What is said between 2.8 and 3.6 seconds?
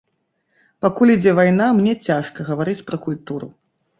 пра культуру.